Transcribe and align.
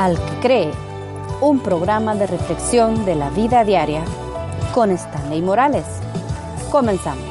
Al 0.00 0.16
que 0.16 0.40
cree, 0.40 0.70
un 1.42 1.60
programa 1.60 2.14
de 2.14 2.26
reflexión 2.26 3.04
de 3.04 3.14
la 3.14 3.28
vida 3.28 3.64
diaria 3.64 4.02
con 4.72 4.90
Stanley 4.92 5.42
Morales. 5.42 5.84
Comenzamos. 6.70 7.22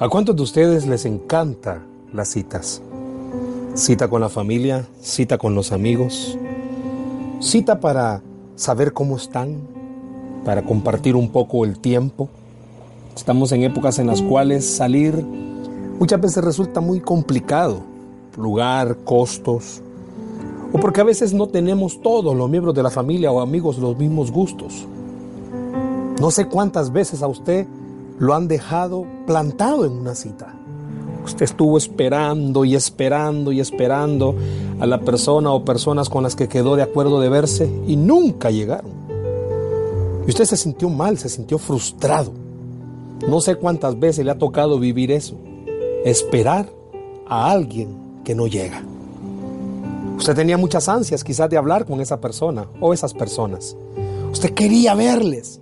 ¿A 0.00 0.08
cuántos 0.08 0.34
de 0.34 0.42
ustedes 0.42 0.84
les 0.84 1.04
encanta 1.04 1.84
las 2.12 2.30
citas? 2.30 2.82
Cita 3.74 4.08
con 4.08 4.20
la 4.20 4.28
familia, 4.28 4.84
cita 5.00 5.38
con 5.38 5.54
los 5.54 5.70
amigos, 5.70 6.36
cita 7.38 7.78
para 7.78 8.20
saber 8.56 8.92
cómo 8.92 9.16
están, 9.16 9.60
para 10.44 10.64
compartir 10.64 11.14
un 11.14 11.30
poco 11.30 11.64
el 11.64 11.78
tiempo. 11.78 12.30
Estamos 13.14 13.52
en 13.52 13.62
épocas 13.62 14.00
en 14.00 14.08
las 14.08 14.22
cuales 14.22 14.68
salir 14.68 15.24
muchas 16.00 16.20
veces 16.20 16.42
resulta 16.42 16.80
muy 16.80 16.98
complicado. 16.98 17.80
Lugar, 18.36 18.96
costos, 19.04 19.82
o 20.72 20.78
porque 20.78 21.00
a 21.00 21.04
veces 21.04 21.32
no 21.32 21.46
tenemos 21.48 22.00
todos 22.02 22.36
los 22.36 22.50
miembros 22.50 22.74
de 22.74 22.82
la 22.82 22.90
familia 22.90 23.32
o 23.32 23.40
amigos 23.40 23.78
los 23.78 23.96
mismos 23.96 24.30
gustos. 24.30 24.86
No 26.20 26.30
sé 26.30 26.46
cuántas 26.46 26.92
veces 26.92 27.22
a 27.22 27.28
usted 27.28 27.66
lo 28.18 28.34
han 28.34 28.48
dejado 28.48 29.06
plantado 29.26 29.86
en 29.86 29.92
una 29.92 30.14
cita. 30.14 30.54
Usted 31.24 31.44
estuvo 31.44 31.78
esperando 31.78 32.64
y 32.64 32.74
esperando 32.74 33.52
y 33.52 33.60
esperando 33.60 34.34
a 34.80 34.86
la 34.86 35.00
persona 35.00 35.52
o 35.52 35.64
personas 35.64 36.08
con 36.08 36.22
las 36.22 36.34
que 36.34 36.48
quedó 36.48 36.74
de 36.74 36.82
acuerdo 36.82 37.20
de 37.20 37.28
verse 37.28 37.70
y 37.86 37.96
nunca 37.96 38.50
llegaron. 38.50 38.90
Y 40.26 40.30
usted 40.30 40.44
se 40.44 40.56
sintió 40.56 40.90
mal, 40.90 41.18
se 41.18 41.28
sintió 41.28 41.58
frustrado. 41.58 42.32
No 43.26 43.40
sé 43.40 43.56
cuántas 43.56 43.98
veces 43.98 44.24
le 44.24 44.30
ha 44.30 44.38
tocado 44.38 44.78
vivir 44.78 45.10
eso. 45.10 45.36
Esperar 46.04 46.68
a 47.26 47.50
alguien 47.50 48.20
que 48.24 48.34
no 48.34 48.46
llega. 48.46 48.82
Usted 50.18 50.34
tenía 50.34 50.58
muchas 50.58 50.88
ansias 50.88 51.22
quizás 51.22 51.48
de 51.48 51.56
hablar 51.56 51.86
con 51.86 52.00
esa 52.00 52.20
persona 52.20 52.66
o 52.80 52.92
esas 52.92 53.14
personas. 53.14 53.76
Usted 54.32 54.52
quería 54.52 54.96
verles, 54.96 55.60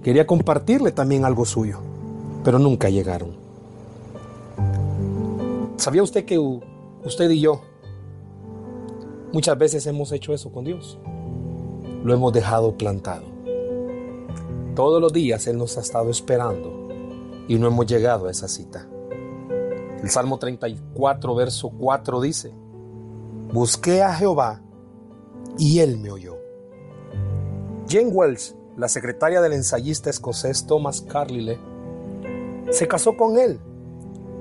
quería 0.00 0.24
compartirle 0.24 0.92
también 0.92 1.24
algo 1.24 1.44
suyo, 1.44 1.80
pero 2.44 2.60
nunca 2.60 2.88
llegaron. 2.88 3.32
¿Sabía 5.76 6.04
usted 6.04 6.24
que 6.24 6.38
usted 6.38 7.30
y 7.30 7.40
yo 7.40 7.62
muchas 9.32 9.58
veces 9.58 9.84
hemos 9.88 10.12
hecho 10.12 10.32
eso 10.32 10.52
con 10.52 10.64
Dios? 10.64 10.98
Lo 12.04 12.14
hemos 12.14 12.32
dejado 12.32 12.78
plantado. 12.78 13.24
Todos 14.76 15.02
los 15.02 15.12
días 15.12 15.48
Él 15.48 15.58
nos 15.58 15.76
ha 15.78 15.80
estado 15.80 16.10
esperando 16.10 16.88
y 17.48 17.56
no 17.56 17.66
hemos 17.66 17.86
llegado 17.86 18.28
a 18.28 18.30
esa 18.30 18.46
cita. 18.46 18.86
El 20.00 20.08
Salmo 20.10 20.38
34, 20.38 21.34
verso 21.34 21.70
4 21.70 22.20
dice, 22.20 22.54
Busqué 23.52 24.02
a 24.02 24.14
Jehová 24.14 24.60
y 25.58 25.80
Él 25.80 25.98
me 25.98 26.10
oyó. 26.10 26.36
Jane 27.88 28.08
Wells, 28.08 28.56
la 28.76 28.88
secretaria 28.88 29.40
del 29.40 29.52
ensayista 29.52 30.10
escocés 30.10 30.66
Thomas 30.66 31.00
Carlyle, 31.00 31.58
se 32.70 32.88
casó 32.88 33.16
con 33.16 33.38
él 33.38 33.60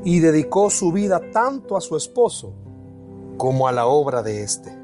y 0.03 0.19
dedicó 0.19 0.69
su 0.69 0.91
vida 0.91 1.21
tanto 1.31 1.77
a 1.77 1.81
su 1.81 1.95
esposo 1.95 2.53
como 3.37 3.67
a 3.67 3.71
la 3.71 3.85
obra 3.85 4.23
de 4.23 4.43
éste. 4.43 4.75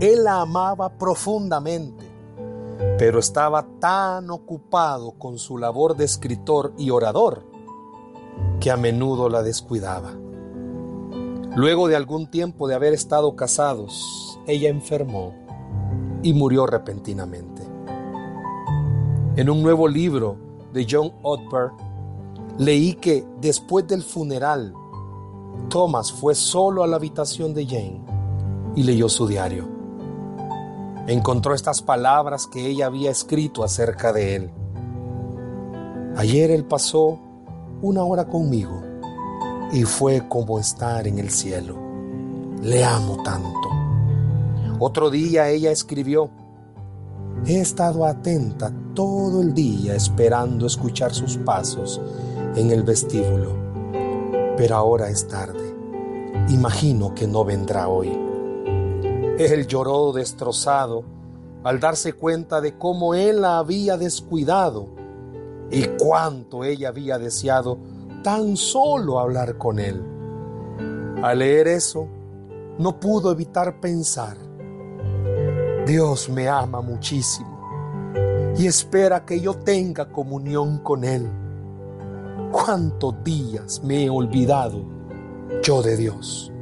Él 0.00 0.24
la 0.24 0.40
amaba 0.40 0.98
profundamente, 0.98 2.04
pero 2.98 3.20
estaba 3.20 3.66
tan 3.78 4.30
ocupado 4.30 5.12
con 5.12 5.38
su 5.38 5.56
labor 5.56 5.96
de 5.96 6.04
escritor 6.04 6.72
y 6.76 6.90
orador 6.90 7.44
que 8.60 8.70
a 8.70 8.76
menudo 8.76 9.28
la 9.28 9.42
descuidaba. 9.42 10.12
Luego 11.54 11.86
de 11.86 11.96
algún 11.96 12.28
tiempo 12.28 12.66
de 12.66 12.74
haber 12.74 12.94
estado 12.94 13.36
casados, 13.36 14.38
ella 14.46 14.70
enfermó 14.70 15.34
y 16.22 16.32
murió 16.32 16.66
repentinamente. 16.66 17.62
En 19.36 19.50
un 19.50 19.62
nuevo 19.62 19.86
libro 19.86 20.38
de 20.72 20.86
John 20.88 21.12
Otter, 21.22 21.72
leí 22.56 22.94
que 22.94 23.26
después 23.42 23.86
del 23.86 24.02
funeral, 24.02 24.72
Thomas 25.68 26.10
fue 26.10 26.34
solo 26.34 26.84
a 26.84 26.86
la 26.86 26.96
habitación 26.96 27.52
de 27.52 27.66
Jane 27.66 28.00
y 28.74 28.84
leyó 28.84 29.10
su 29.10 29.26
diario. 29.26 29.68
Encontró 31.06 31.54
estas 31.54 31.82
palabras 31.82 32.46
que 32.46 32.66
ella 32.66 32.86
había 32.86 33.10
escrito 33.10 33.62
acerca 33.62 34.14
de 34.14 34.36
él. 34.36 34.50
Ayer 36.16 36.50
él 36.50 36.64
pasó 36.64 37.18
una 37.82 38.04
hora 38.04 38.26
conmigo 38.26 38.81
y 39.72 39.84
fue 39.84 40.28
como 40.28 40.58
estar 40.58 41.06
en 41.06 41.18
el 41.18 41.30
cielo. 41.30 41.76
Le 42.62 42.84
amo 42.84 43.22
tanto. 43.22 43.70
Otro 44.78 45.10
día 45.10 45.48
ella 45.48 45.70
escribió, 45.70 46.30
he 47.46 47.60
estado 47.60 48.04
atenta 48.04 48.72
todo 48.94 49.40
el 49.40 49.54
día 49.54 49.94
esperando 49.94 50.66
escuchar 50.66 51.14
sus 51.14 51.38
pasos 51.38 52.00
en 52.54 52.70
el 52.70 52.82
vestíbulo, 52.82 53.56
pero 54.56 54.76
ahora 54.76 55.08
es 55.08 55.26
tarde. 55.26 55.74
Imagino 56.48 57.14
que 57.14 57.26
no 57.26 57.44
vendrá 57.44 57.88
hoy. 57.88 58.10
Él 59.38 59.66
lloró 59.66 60.12
destrozado 60.12 61.04
al 61.64 61.80
darse 61.80 62.12
cuenta 62.12 62.60
de 62.60 62.76
cómo 62.76 63.14
él 63.14 63.40
la 63.40 63.58
había 63.58 63.96
descuidado 63.96 64.88
y 65.70 65.84
cuánto 65.98 66.64
ella 66.64 66.88
había 66.88 67.18
deseado 67.18 67.78
tan 68.22 68.56
solo 68.56 69.18
hablar 69.18 69.58
con 69.58 69.78
él. 69.78 70.02
Al 71.22 71.38
leer 71.38 71.68
eso, 71.68 72.08
no 72.78 72.98
pudo 72.98 73.30
evitar 73.32 73.80
pensar, 73.80 74.36
Dios 75.86 76.28
me 76.28 76.48
ama 76.48 76.80
muchísimo 76.80 77.52
y 78.56 78.66
espera 78.66 79.24
que 79.24 79.40
yo 79.40 79.54
tenga 79.54 80.10
comunión 80.10 80.78
con 80.78 81.04
Él. 81.04 81.28
¿Cuántos 82.50 83.22
días 83.24 83.82
me 83.82 84.04
he 84.04 84.10
olvidado 84.10 84.84
yo 85.62 85.82
de 85.82 85.96
Dios? 85.96 86.52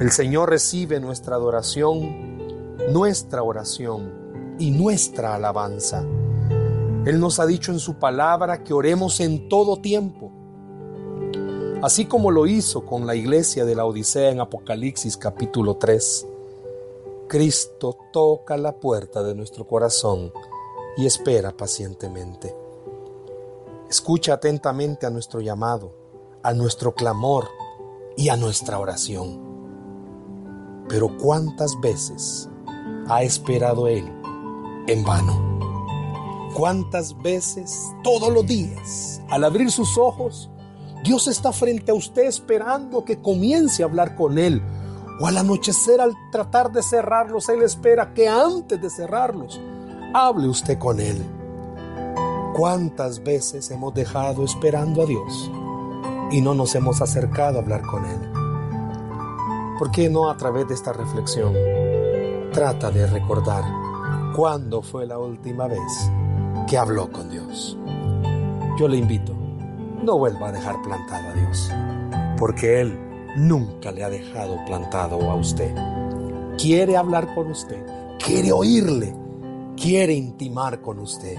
El 0.00 0.10
Señor 0.10 0.50
recibe 0.50 1.00
nuestra 1.00 1.36
adoración, 1.36 2.76
nuestra 2.92 3.42
oración 3.42 4.56
y 4.58 4.70
nuestra 4.70 5.34
alabanza. 5.34 6.04
Él 7.04 7.18
nos 7.18 7.40
ha 7.40 7.46
dicho 7.46 7.72
en 7.72 7.78
su 7.78 7.94
palabra 7.94 8.62
que 8.62 8.74
oremos 8.74 9.20
en 9.20 9.48
todo 9.48 9.80
tiempo. 9.80 10.27
Así 11.80 12.06
como 12.06 12.32
lo 12.32 12.48
hizo 12.48 12.84
con 12.84 13.06
la 13.06 13.14
iglesia 13.14 13.64
de 13.64 13.76
la 13.76 13.84
Odisea 13.84 14.30
en 14.30 14.40
Apocalipsis 14.40 15.16
capítulo 15.16 15.76
3. 15.76 16.26
Cristo 17.28 17.96
toca 18.12 18.56
la 18.56 18.72
puerta 18.80 19.22
de 19.22 19.36
nuestro 19.36 19.64
corazón 19.64 20.32
y 20.96 21.06
espera 21.06 21.56
pacientemente. 21.56 22.52
Escucha 23.88 24.34
atentamente 24.34 25.06
a 25.06 25.10
nuestro 25.10 25.40
llamado, 25.40 25.94
a 26.42 26.52
nuestro 26.52 26.96
clamor 26.96 27.46
y 28.16 28.28
a 28.28 28.36
nuestra 28.36 28.80
oración. 28.80 29.40
Pero 30.88 31.16
¿cuántas 31.16 31.78
veces 31.80 32.48
ha 33.06 33.22
esperado 33.22 33.86
Él 33.86 34.04
en 34.88 35.04
vano? 35.04 36.50
¿Cuántas 36.56 37.16
veces 37.22 37.92
todos 38.02 38.32
los 38.32 38.44
días, 38.44 39.22
al 39.28 39.44
abrir 39.44 39.70
sus 39.70 39.96
ojos, 39.96 40.50
Dios 41.08 41.26
está 41.26 41.54
frente 41.54 41.90
a 41.90 41.94
usted 41.94 42.26
esperando 42.26 43.02
que 43.02 43.22
comience 43.22 43.82
a 43.82 43.86
hablar 43.86 44.14
con 44.14 44.36
Él? 44.36 44.60
O 45.18 45.26
al 45.26 45.38
anochecer, 45.38 46.02
al 46.02 46.12
tratar 46.30 46.70
de 46.70 46.82
cerrarlos, 46.82 47.48
Él 47.48 47.62
espera 47.62 48.12
que 48.12 48.28
antes 48.28 48.78
de 48.78 48.90
cerrarlos, 48.90 49.58
hable 50.12 50.48
usted 50.48 50.76
con 50.76 51.00
Él. 51.00 51.24
¿Cuántas 52.54 53.24
veces 53.24 53.70
hemos 53.70 53.94
dejado 53.94 54.44
esperando 54.44 55.00
a 55.00 55.06
Dios 55.06 55.50
y 56.30 56.42
no 56.42 56.52
nos 56.52 56.74
hemos 56.74 57.00
acercado 57.00 57.56
a 57.56 57.62
hablar 57.62 57.80
con 57.86 58.04
Él? 58.04 58.30
¿Por 59.78 59.90
qué 59.90 60.10
no 60.10 60.28
a 60.28 60.36
través 60.36 60.68
de 60.68 60.74
esta 60.74 60.92
reflexión 60.92 61.54
trata 62.52 62.90
de 62.90 63.06
recordar 63.06 63.64
cuándo 64.36 64.82
fue 64.82 65.06
la 65.06 65.18
última 65.18 65.68
vez 65.68 66.12
que 66.68 66.76
habló 66.76 67.10
con 67.10 67.30
Dios? 67.30 67.78
Yo 68.78 68.86
le 68.88 68.98
invito, 68.98 69.37
no 70.02 70.18
vuelva 70.18 70.48
a 70.48 70.52
dejar 70.52 70.80
plantado 70.82 71.28
a 71.28 71.32
Dios, 71.34 71.70
porque 72.36 72.80
Él 72.80 72.98
nunca 73.36 73.92
le 73.92 74.04
ha 74.04 74.10
dejado 74.10 74.64
plantado 74.66 75.30
a 75.30 75.34
usted. 75.34 75.74
Quiere 76.56 76.96
hablar 76.96 77.34
con 77.34 77.50
usted, 77.50 77.84
quiere 78.18 78.52
oírle 78.52 79.14
quiere 79.80 80.12
intimar 80.12 80.80
con 80.80 80.98
usted. 80.98 81.36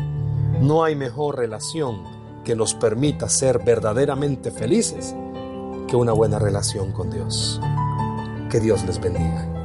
No 0.62 0.84
hay 0.84 0.96
mejor 0.96 1.38
relación 1.38 2.04
que 2.44 2.56
nos 2.56 2.74
permita 2.74 3.30
ser 3.30 3.64
verdaderamente 3.64 4.52
felices 4.52 5.16
que 5.88 5.96
una 5.96 6.14
buena 6.14 6.40
relación 6.40 6.92
con 6.92 7.10
Dios. 7.10 7.60
Que 8.50 8.60
Dios 8.60 8.84
les 8.86 9.00
bendiga. 9.00 9.59